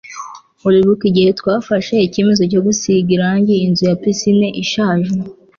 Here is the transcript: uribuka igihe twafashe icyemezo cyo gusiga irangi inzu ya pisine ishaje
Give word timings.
uribuka 0.67 1.03
igihe 1.11 1.31
twafashe 1.39 1.95
icyemezo 2.07 2.41
cyo 2.51 2.61
gusiga 2.65 3.09
irangi 3.15 3.53
inzu 3.65 3.83
ya 3.89 3.95
pisine 4.01 4.47
ishaje 4.63 5.11